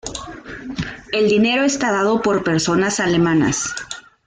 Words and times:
El 1.11 1.29
dinero 1.29 1.63
está 1.63 1.91
dado 1.91 2.23
por 2.23 2.43
personas 2.43 2.99
alemanas. 2.99 3.69